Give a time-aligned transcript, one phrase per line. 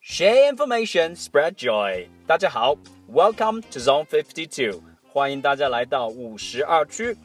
[0.00, 2.08] Share information, spread joy.
[2.26, 2.76] 大家好，
[3.10, 4.80] Welcome to Zone Fifty Two，
[5.12, 7.16] 欢迎大家来到五十二区，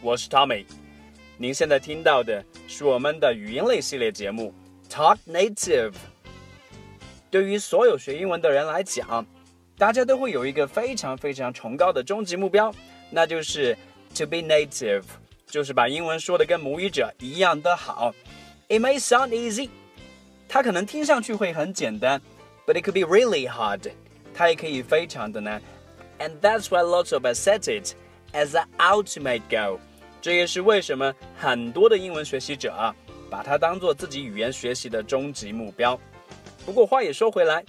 [0.00, 0.64] 我是 Tommy。
[1.38, 4.52] 您现在听到的是我们的语音类系列节目
[4.88, 5.94] Talk Native。
[7.29, 9.25] 对于所有学英文的人来讲，
[9.77, 12.73] 大家都会有一个非常非常崇高的终极目标，
[13.09, 13.77] 那就是
[14.15, 15.03] to be native，
[15.45, 18.13] 就是把英文说的跟母语者一样的好。
[18.69, 19.69] It may sound easy，
[20.47, 22.21] 它可能听上去会很简单
[22.65, 23.91] ，but it could be really hard，
[24.33, 25.61] 它也可以非常的难。
[26.19, 27.93] And that's why lots of us set it
[28.33, 29.79] as an ultimate goal。
[30.21, 32.95] 这也是为什么很多的英文学习者啊，
[33.29, 35.97] 把它当做自己语言学习的终极目标。
[36.66, 37.64] 不过话也说回来，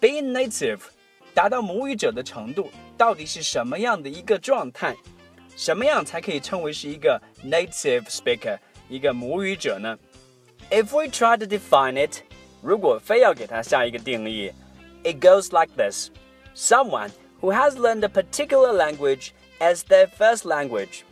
[0.00, 0.80] being native，
[1.32, 4.94] 达到母语者的程度，到底是什么样的一个状态？
[5.56, 9.96] 什么样才可以称为是一个 native speaker，一个母语者呢？
[10.70, 12.22] If we try to define it，
[12.60, 14.52] 如果非要给它下一个定义，
[15.04, 16.08] it goes like this:
[16.56, 19.28] someone who has learned a particular language
[19.60, 21.02] as their first language，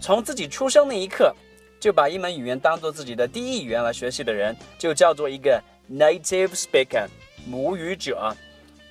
[0.00, 1.34] 从自己出生那一刻
[1.80, 5.60] 就把一门语言当做自己的第一语言来学习的人，就叫做一个
[5.90, 7.08] native speaker，
[7.46, 8.36] 母语者。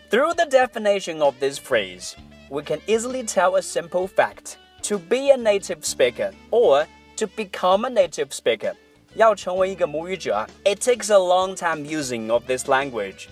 [0.10, 2.14] Through the definition of this phrase,
[2.50, 4.58] we can easily tell a simple fact.
[4.84, 6.86] To be a native speaker or
[7.18, 8.74] to become a native speaker,
[9.14, 13.28] 要成为一个母语者，it takes a long time using of this language，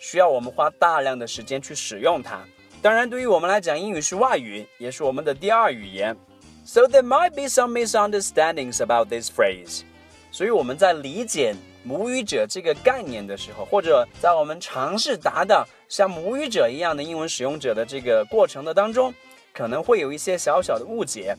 [0.00, 2.40] 需要我们花大量的时间去使用它。
[2.80, 6.16] 当然，对于我们来讲，英语是外语，也是我们的第二语言。
[6.64, 9.82] So there might be some misunderstandings about this phrase.
[10.30, 19.13] 所以我们在理解 母语者这个概念的时候，或者在我们尝试达到像母语者一样的英文使用者的这个过程的当中，
[19.53, 21.35] 可能会有一些小小的误解。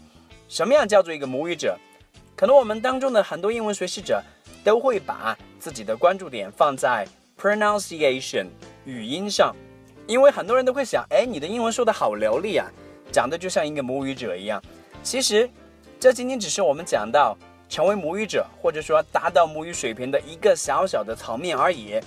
[0.49, 1.79] 什么样叫做一个母语者？
[2.35, 4.23] 可能我们当中的很多英文学习者
[4.65, 7.07] 都会把自己的关注点放在
[7.39, 8.47] pronunciation
[8.87, 9.55] 语音上，
[10.07, 12.67] 因为很多人都会想，哎，你的英文说的好流利啊，
[13.13, 14.61] 讲的就像一个母语者一样。
[15.03, 15.49] 其实，
[16.01, 17.37] 这仅仅只是我们讲到
[17.71, 21.99] 成为母语者，或者说达到母语水平的一个小小的层面而已。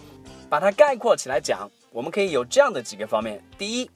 [0.49, 3.89] 把它概括起来讲，我们可以有这样的几个方面：第一，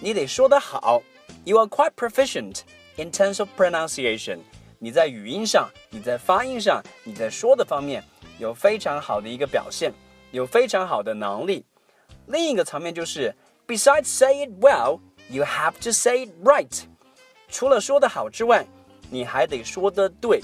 [0.00, 1.02] 你得说得好
[1.44, 2.60] ，You are quite proficient
[2.96, 4.38] in terms of pronunciation。
[4.78, 8.02] 你在语音上，你在发音上，你在说的方面
[8.38, 9.92] 有非常好的一个表现，
[10.30, 11.66] 有非常好的能力。
[12.28, 13.34] 另一个层面就是
[13.66, 16.84] ，Besides say it well, you have to say it right。
[17.48, 18.64] 除了说得好之外，
[19.10, 20.40] 你还得说得对。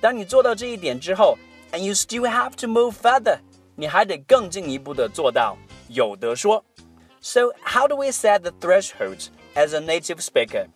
[0.00, 1.36] 当你做到这一点之后，
[1.72, 3.38] and you still have to move further，
[3.74, 5.56] 你还得更进一步的做到
[5.88, 6.64] 有得说。
[7.20, 10.66] So how do we set the thresholds as a native speaker？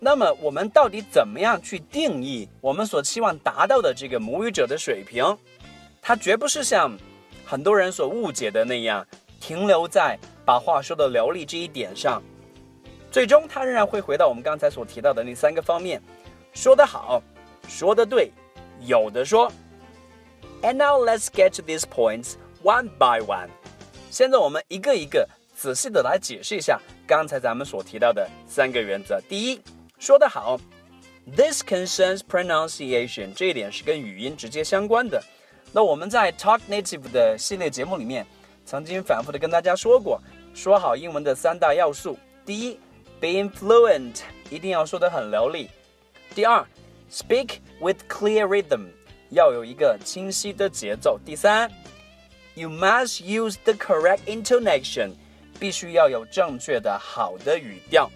[0.00, 5.36] 那么我们到底怎么样去定义我们所期望达到的这个母语者的水平？
[6.00, 6.96] 它绝不是像
[7.44, 9.06] 很多人所误解的那样，
[9.40, 12.22] 停留在把话说的流利这一点上。
[13.10, 16.02] 最终，它仍然会回到我们刚才所提到的那三个方面：
[16.54, 17.22] 说得好，
[17.68, 18.32] 说得对，
[18.81, 19.51] 有的说。
[20.61, 22.33] And now let's get to these points
[22.63, 23.49] one by one。
[24.09, 29.21] 现在我们一个一个仔细的来解释一下刚才咱们所提到的三个原则。
[29.29, 29.61] 第一，
[29.99, 30.59] 说得好
[31.35, 35.21] ，This concerns pronunciation，这一点是跟语音直接相关的。
[35.71, 38.25] 那我们在 Talk Native 的系列节目里面，
[38.65, 40.19] 曾经反复的跟大家说过，
[40.53, 42.79] 说好英文的三大要素：第一
[43.21, 45.69] ，Being fluent，一定要说得很流利。
[46.33, 46.65] 第二
[47.11, 48.87] ，Speak with clear rhythm，
[49.29, 51.19] 要有一个清晰的节奏。
[51.25, 51.71] 第三
[52.55, 55.11] ，You must use the correct intonation，
[55.59, 58.09] 必须要有正确的好的语调。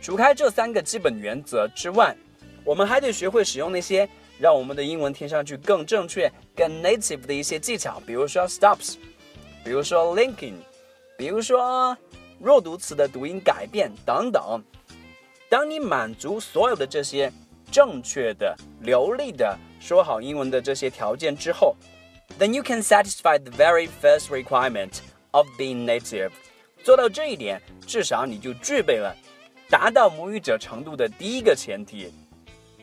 [0.00, 2.16] 除开这三个基本原则之外，
[2.64, 4.08] 我们还得学会使用那些
[4.38, 8.96] 让我们的英文听上去更正确、更 native 的一些技巧，比如说 stops，
[9.64, 10.54] 比如说 linking，
[11.16, 11.96] 比如说。
[12.40, 14.60] 弱读词的读音改变等等。
[15.48, 17.32] 当你满足所有的这些
[17.71, 21.75] 正确的、流利的说好英文的这些条件之后，
[22.39, 24.99] then you can satisfy the very first requirement
[25.31, 26.31] of being native。
[26.83, 29.15] 做到这一点，至少你就具备了
[29.69, 32.11] 达到母语者程度的第一个前提。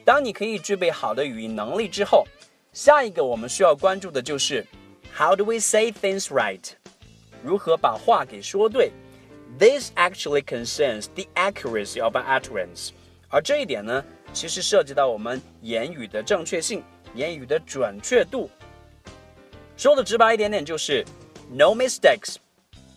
[0.05, 2.27] 当你可以具备好的语音能力之后，
[2.73, 4.67] 下一个我们需要关注的就是
[5.17, 6.61] How do we say things right？
[7.43, 8.91] 如何把话给说对？
[9.59, 12.91] This actually concerns the accuracy of an utterance，
[13.29, 16.84] 而这一点呢， 其实涉及到我们言语的正确性、
[17.14, 18.50] 言语的准确度。
[19.76, 21.06] 说的直白一点点，就是
[21.50, 22.36] no mistakes，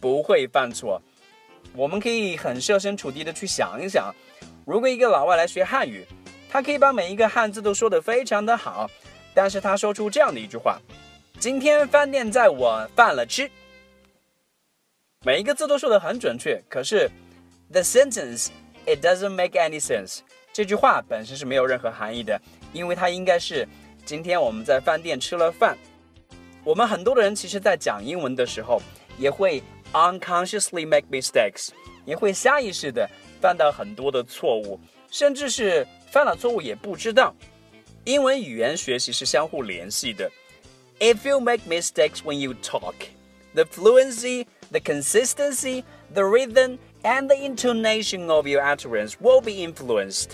[0.00, 1.00] 不会犯错
[1.74, 4.14] 我们可以很设身处地的去想一想，
[4.66, 6.04] 如果一个老外来学汉语，
[6.50, 8.90] 他可以把每一个汉字都说得非常的好，
[9.32, 10.80] 但是他说出这样的一句话
[11.40, 13.50] ：“今天饭店在我犯了吃。”
[15.24, 17.08] 每一个字都说得很准确，可是
[17.70, 18.48] the sentence
[18.84, 20.18] it doesn't make any sense。
[20.53, 22.39] 这句话本身是没有任何含义的，
[22.73, 23.67] 因为它应该是
[24.05, 25.77] 今天我们在饭店吃了饭。
[26.63, 28.81] 我们很多的人其实在讲英文的时候
[29.17, 29.61] 也会
[29.93, 31.69] unconsciously make mistakes，
[32.05, 33.09] 也会下意识的
[33.39, 34.79] 犯到很多的错误，
[35.09, 37.33] 甚至是犯了错误也不知道。
[38.03, 40.31] 英文语言学习是相互联系的。
[40.99, 42.95] If you make mistakes when you talk,
[43.53, 45.83] the fluency the consistency,
[46.13, 50.31] the rhythm, and the intonation of your utterance will be influenced.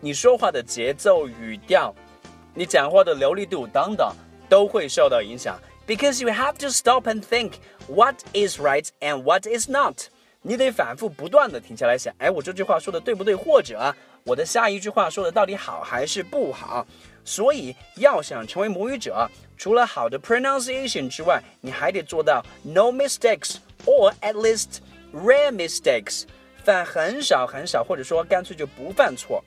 [0.00, 1.94] 你说话的节奏、语调，
[2.54, 4.12] 你讲话的流利度等等
[4.48, 5.58] 都会受到影响。
[5.86, 7.52] Because you have to stop and think
[7.88, 10.06] what is right and what is not.
[10.42, 13.34] 你得反复不断的停下来想，哎，我这句话说的对不对？
[13.34, 13.94] 或者
[14.24, 16.86] 我的下一句话说的到底好还是不好？
[17.24, 24.80] 所以要想成为母语者，除了好的 pronunciation 之外，你还得做到 no mistakes。or at least
[25.13, 26.23] Rare mistakes，
[26.63, 29.43] 犯很少很少，或者说干脆就不犯错。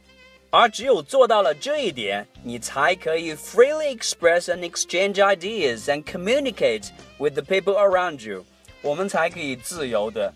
[0.51, 8.45] 而只有做到了这一点，你才可以 freely express and exchange ideas and communicate with the people around you。
[8.81, 10.33] 我们才可以自由的，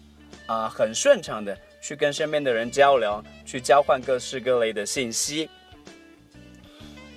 [0.47, 5.49] 啊、很顺畅的去跟身边的人交流，去交换各式各类的信息。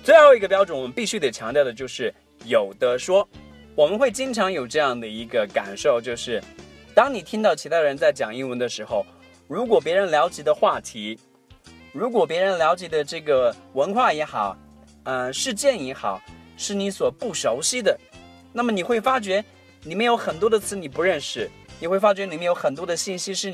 [0.04, 2.14] 最后一个标准，我们必须得强调的就是
[2.44, 3.28] 有的说。
[3.74, 6.40] 我们会经常有这样的一个感受，就是
[6.93, 9.05] 当你听到其他人在讲英文的时候，
[9.47, 11.19] 如果别人聊及的话题，
[11.93, 14.57] 如果别人聊及的这个文化也好，
[15.03, 16.21] 呃，事件也好，
[16.57, 17.97] 是你所不熟悉的，
[18.53, 19.43] 那么你会发觉
[19.83, 23.51] 里面有很多的词你不认识，你会发觉里面有很多的信息是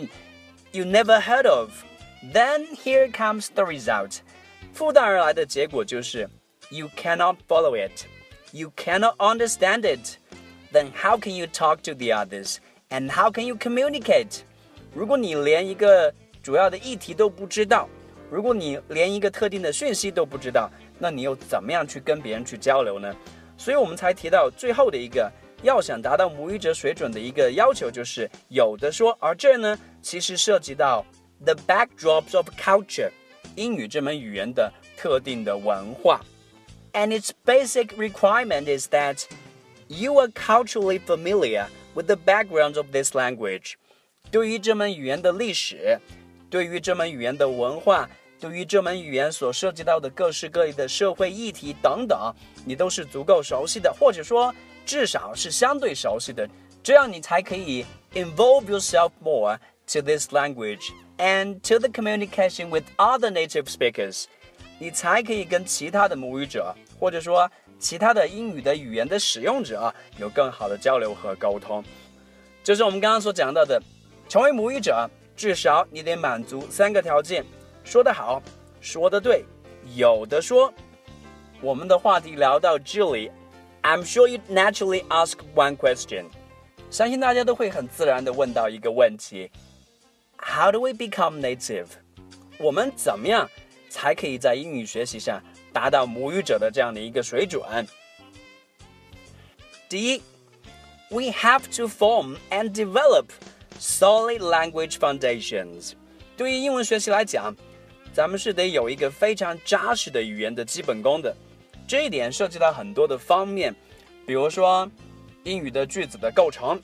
[0.72, 4.18] you never heard of。Then here comes the result，
[4.74, 6.28] 附带而来的结果就是
[6.70, 10.18] you cannot follow it。you cannot understand it,
[10.72, 12.58] then how can you talk to the others?
[12.90, 14.42] And how can you communicate?
[14.94, 17.90] 如果你连一个主要的议题都不知道，
[18.30, 20.70] 如果你连一个特定的讯息都不知道，
[21.00, 23.14] 那你又怎么样去跟别人去交流呢？
[23.58, 25.32] 所以我们才提到最后的一个，
[25.64, 29.18] 要想达到母语者水准的一个要求，就是有的说。
[29.20, 31.06] 而这呢，其实涉及到
[31.44, 33.10] the backdrops of culture，
[33.56, 36.22] 英语这门语言的特定的文化。
[36.96, 39.26] and its basic requirement is that
[39.88, 43.74] you are culturally familiar with the background of this language.
[44.32, 46.00] 对于这门语言的历史，
[46.50, 48.10] 对于这门语言的文化，
[48.40, 52.34] 对于这门语言所涉及到的各式各类的社会议题等等，
[52.66, 54.54] 你都是足够熟悉的，或者说
[54.86, 56.50] 至少是相对熟悉的，
[56.84, 59.58] 这样你才可以 involve yourself more
[59.88, 64.26] to this language and to the communication with other native speakers.
[64.78, 67.50] 你才可以跟其他的母语者，或者说
[67.81, 71.83] 其他的英语的语言的使用者啊有更好的交流和沟通。
[72.63, 73.83] 就是我们刚刚所讲到的，
[74.29, 77.45] 成为母语者，至少你得满足三个条件：
[77.83, 78.41] 说得好，
[78.83, 79.45] 说得对，
[79.97, 80.73] 有的说。
[81.63, 83.31] 我们的话题聊到这里
[83.83, 86.27] ，I'm sure you naturally ask one question，
[86.91, 89.51] 相信大家都会很自然的问到一个问题
[90.37, 91.87] ：How do we become native？
[92.59, 93.49] 我们怎么样？
[93.91, 97.63] 才可以在英语学习上达到母语者的这样的一个水准。
[99.89, 100.23] 第一
[101.09, 103.27] ，we have to form and develop
[103.79, 105.93] solid language foundations。
[106.37, 107.55] 对于英文学习来讲，
[108.13, 111.35] 咱们是得有一个非常扎实的语言的基本功的。
[111.87, 113.75] 这一点涉及到很多的方面，
[114.27, 114.91] 比如说
[115.45, 116.81] 英语的句子的构成，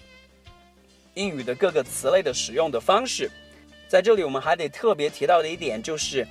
[1.14, 3.30] 英语的各个词类的使用的方式。
[3.88, 6.26] 在这里，我们还得特别提到的一点就是。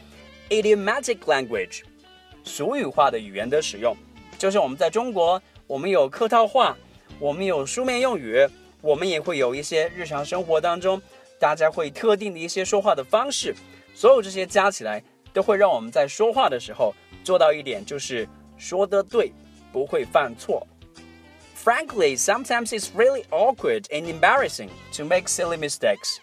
[0.52, 1.82] idiomatic language，
[2.46, 3.94] 俗语化的语言的使用，
[4.38, 6.78] 就是我们在中国，我们有客套话，
[7.20, 8.48] 我们有书面用语，
[8.80, 11.02] 我们也会有一些日常生活当中
[11.40, 13.54] 大家会特定的一些说话的方式，
[13.94, 19.32] 所有这些加起来，都会让我们在说话的时候做到一点，就是说得对，
[19.74, 20.66] 不会犯错。
[21.62, 26.18] Frankly, sometimes it's really awkward and embarrassing to make silly mistakes。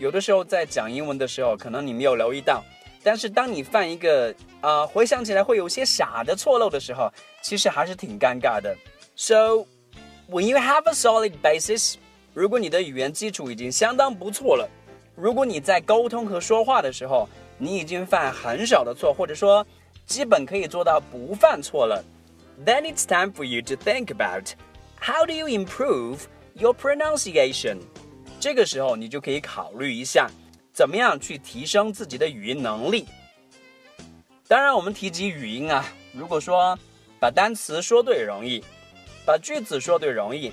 [0.00, 2.64] 有的时候在讲英文的时候，可能你没有留意到。
[3.02, 7.10] 但是当你犯一个啊、回想起来会有些傻的错漏的时候，
[7.42, 8.76] 其实还是挺尴尬的。
[9.16, 9.66] So
[10.28, 11.94] when you have a solid basis，
[12.34, 14.68] 如果你的语言基础已经相当不错了，
[15.16, 17.28] 如果你在沟通和说话的时候，
[17.58, 19.66] 你已经犯很少的错，或者说
[20.06, 22.04] 基本可以做到不犯错了
[22.64, 24.50] ，then it's time for you to think about
[25.00, 26.20] how do you improve
[26.54, 27.78] your pronunciation。
[28.38, 30.30] 这个时候你就可以考虑一下，
[30.72, 33.06] 怎么样去提升自己的语音能力。
[34.48, 36.78] 当然，我们提及语音啊，如果说
[37.18, 38.64] 把单词说对容易，
[39.24, 40.52] 把句子说对容易，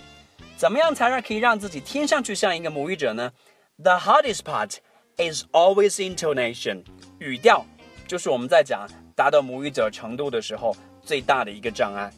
[0.55, 3.31] 怎么样才让可以让自己听上去像一个母语者呢
[3.77, 4.77] ？The hardest part
[5.17, 6.83] is always intonation，
[7.19, 7.65] 语调
[8.07, 12.11] 就是我们在讲达到母语者程度的时候最大的一个障碍。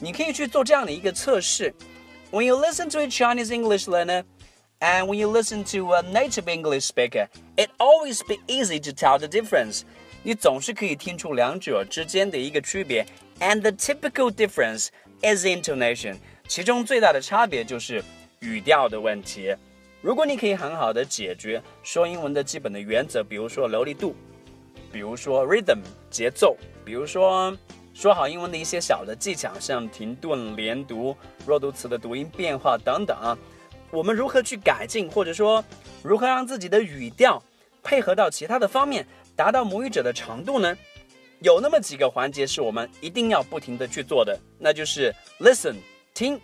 [0.00, 1.74] 你可以去做这样的一个测试。
[2.30, 4.24] When you listen to a Chinese English learner
[4.83, 9.17] and when you listen to a native English speaker, it always be easy to tell
[9.17, 9.81] the difference.
[10.23, 13.05] 你总是可以听出两者之间的一个区别。
[13.39, 14.89] And the typical difference
[15.21, 16.17] is intonation.
[16.47, 18.03] 其中最大的差别就是
[18.39, 19.55] 语调的问题。
[20.01, 24.15] 如果你可以很好的解决说英文的基本的原则，比如说流利度，
[24.91, 25.79] 比如说 rhythm
[26.09, 27.55] 节奏，比如说
[27.93, 31.15] 说好英文的一些小的技巧，像停顿、连读、
[31.45, 33.37] 弱读词的读音变化等等。
[33.94, 35.64] 我们如何去改进，或者说
[36.02, 37.40] 如何让自己的语调
[37.80, 40.76] 配合到其他的方面，达到母语者的程度呢？
[41.40, 45.76] 有那么几个环节是我们一定要不停的去做的，那就是 listen
[46.12, 46.40] 听，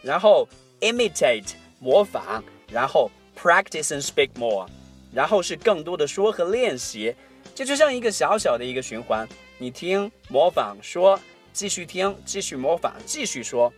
[0.00, 0.48] 然后
[0.80, 4.66] imitate 模仿，然后 practice and speak more，
[5.12, 7.14] 然后是更多的说和练习。
[7.54, 9.28] 这就像一个小小的一个循环。
[9.58, 11.18] 你听，模仿，说，
[11.52, 13.72] 继续听，继续模仿，继续说。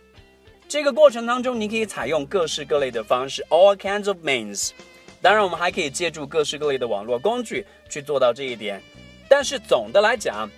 [0.70, 4.70] 这个过程当中，你可以采用各式各类的方式，all kinds of means。
[5.22, 8.82] 当然，我们还可以借助各式各类的网络工具去做到这一点。
[9.28, 10.50] 但是总的来讲，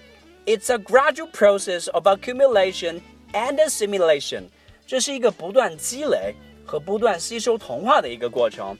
[0.47, 3.01] it's a gradual process of accumulation
[3.33, 4.45] and assimilation。
[4.87, 6.35] 这是一个不断积累
[6.65, 8.77] 和不断吸收同化的一个过程。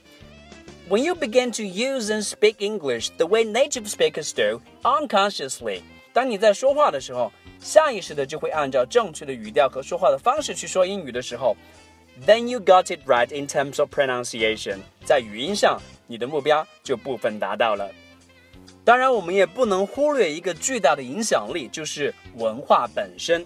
[0.89, 5.81] When you begin to use and speak English the way native speakers do, unconsciously.
[6.11, 11.55] 当你在说话的时候， 下意识的就会按照正确的语调和说话的方式去说英语的时候，
[12.25, 17.89] then you got it right in terms of pronunciation，在语音上你的目标就部分达到了。
[18.85, 23.45] 当然，我们也不能忽略一个巨大的影响力，就是文化本身。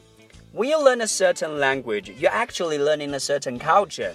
[0.55, 4.13] When you learn a certain language, you're actually learning a certain culture。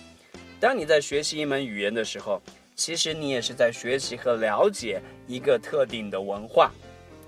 [0.61, 2.41] 当你在学习一门语言的时候，
[2.77, 6.71] 其实你也是在学习和了解一个特定的文化。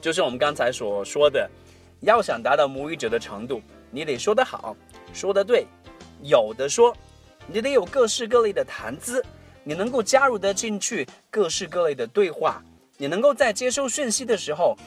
[0.01, 1.51] 就是我们刚才所说的，
[2.06, 3.60] 要想达到母语者的程度，
[3.90, 4.78] 你得说得好，
[5.12, 5.66] 说得对，
[6.22, 6.96] 有的说，
[7.48, 9.26] 你得有各式各类的谈资，
[9.64, 12.64] 你能够加入得进去各式各类的对话，
[12.98, 14.78] 你能够在接收讯息的时候，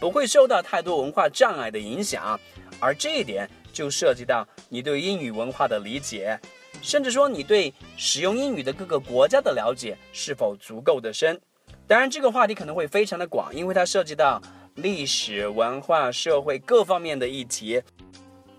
[0.00, 2.38] 不会受到太多文化障碍的影响，
[2.80, 6.36] 而这一点就涉及到你对英语文化的理解，
[6.82, 11.40] 甚至说你对使用英语的各个国家的了解是否足够的深。
[11.86, 14.42] 当然，这个话题可能会非常的广，因为它涉及到。
[14.76, 17.80] 历史文化、社会各方面的议题，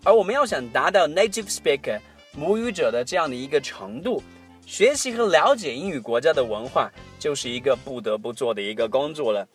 [0.04, 2.00] 而我们要想达到 native speaker
[2.34, 4.24] 母语者的这样的一个程度，
[4.66, 9.46] 学习和了解英语国家的文化就是一个不得不做的一个工作了。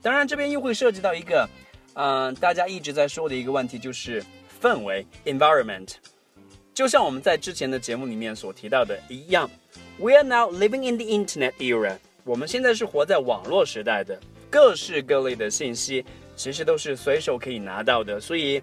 [0.00, 1.48] 当然，这边又会涉及到一个，
[1.94, 4.24] 嗯，大家一直在说的一个问题，就是
[4.60, 5.96] 氛围 environment。
[6.72, 9.50] 就像我们在之前的节目里面所提到的一样
[9.98, 11.98] ，We are now living in the internet era。
[12.24, 14.18] 我们现在是活在网络时代的。
[14.50, 16.04] 各式各类的信息
[16.34, 18.60] 其实都是随手可以拿到的，所以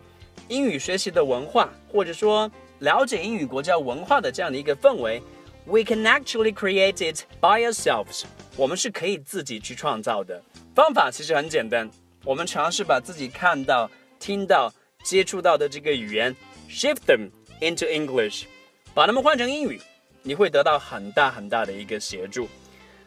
[0.50, 5.22] 英语学习的文化，或者说了解英语国家文化的这样的一个氛围
[5.66, 8.24] ，we can actually create it by ourselves。
[8.58, 10.42] 我们是可以自己去创造的。
[10.76, 11.90] 方法其实很简单，
[12.26, 13.90] 我们尝试把自己看到、
[14.20, 16.36] 听到、接触到的这个语言
[16.70, 17.30] shift them
[17.62, 18.44] into English，
[18.94, 19.80] 把它们换成英语，
[20.24, 22.50] 你会得到很大很大的一个协助。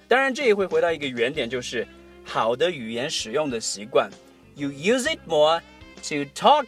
[0.08, 1.86] 当然，这也会回到一个原点，就是。
[2.24, 4.10] 好的语言使用的习惯
[4.54, 5.60] ，you use it more
[6.02, 6.66] to talk,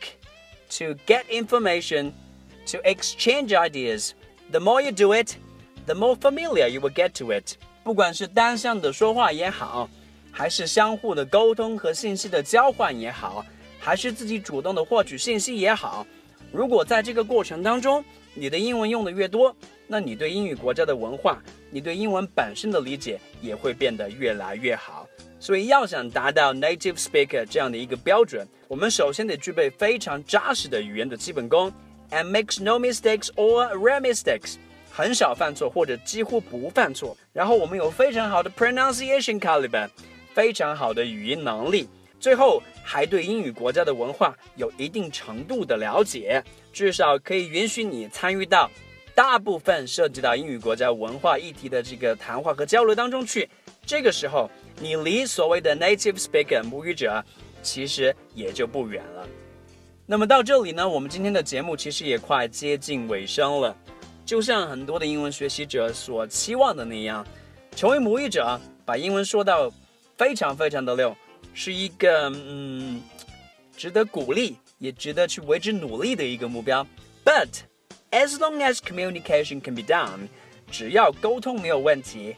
[0.71, 2.13] to get information,
[2.67, 4.11] to exchange ideas.
[4.51, 5.37] The more you do it,
[5.87, 7.57] the more familiar you will get to it.
[7.85, 9.89] 不管是单向的说话也好，
[10.31, 13.45] 还是相互的沟通和信息的交换也好，
[13.79, 16.07] 还是自己主动的获取信息也好，
[16.53, 18.05] 如果在这个过程当中，
[18.35, 19.55] 你的英文用的越多，
[19.87, 21.39] 那你对英语国家的文化，
[21.71, 25.07] 你对英文本身的理解也会变得越来越好。
[25.43, 31.69] 所以要想达到 native speaker 这样的一个标准，我们首先得具备非常扎实的语言的基本功
[32.13, 34.55] ，and makes no mistakes or rare mistakes，
[34.93, 37.17] 很少犯错或者几乎不犯错。
[37.33, 39.89] 然后我们有非常好的 pronunciation caliber，
[40.33, 41.89] 非常好的语音能力。
[42.21, 46.41] 最后还对英语国家的文化有一定程度的了解，
[46.73, 48.71] 至少可以允许你参与到
[49.13, 53.51] 大部分涉及到英语国家文化议题的这个谈话和交流当中去。
[53.85, 54.49] 这个时候。
[54.81, 57.25] 你离所谓的 native speaker 母语者
[57.63, 59.29] 其实也就不远了。
[60.07, 63.77] 那么到这里呢，我们今天的节目其实也快接近尾声了。
[64.25, 67.27] 就像很多的英文学习者所期望的那样，
[67.77, 69.73] 成为母语者，把英文说到
[70.17, 71.15] 非常非常的溜，
[71.55, 73.03] 是一个嗯
[73.77, 76.87] 值得鼓励，也值得去为之努力的一个目标。
[77.25, 77.49] But
[78.11, 80.29] as long as communication can be done，
[80.71, 82.35] 只要沟通没有问题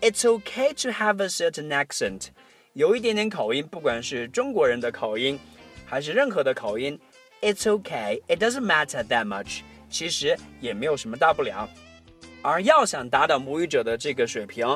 [0.00, 2.28] ，it's okay to have a certain accent，
[2.74, 5.38] 有一点点口音，不管是中国人的口音，
[5.86, 6.98] 还是任何的口音，
[7.40, 11.68] it's okay，it doesn't matter that much，其实也没有什么大不了。
[12.42, 14.66] 而要想达到母语者的这个水平，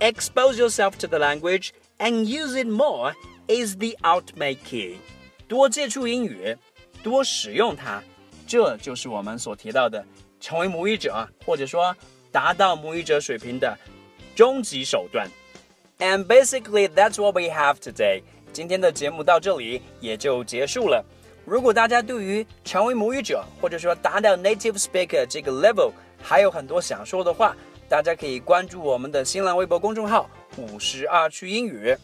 [0.00, 3.12] expose yourself to the language and use it more
[3.48, 4.96] is the ultimate key。
[5.46, 6.56] 多接触英语，
[7.02, 8.02] 多使用它，
[8.46, 10.04] 这就是我们所提到的
[10.40, 11.94] 成为母语者，或者说
[12.32, 13.76] 达到母语者水平的
[14.41, 15.29] 终极手段。
[15.99, 18.23] And basically, that's what we have today.
[18.51, 21.05] 今天的节目到这里也就结束了。
[21.45, 27.55] 如果大家对于成为母语者，或者说达到 native speaker 这个 level，还有很多想说的话，
[27.87, 31.95] 大家可以关注我们的新浪微博公众号“五十二区英语”。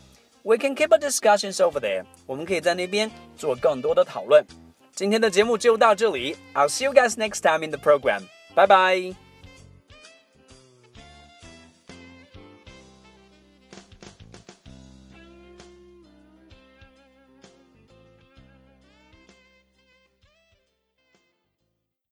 [0.45, 2.03] We can keep a discussions over there。
[2.27, 4.45] 我们可以在那边做更多的讨论。
[4.93, 6.37] 今天的节目就到这里。
[6.53, 8.21] I'll see you guys next time in the program.
[8.53, 9.26] Bye bye.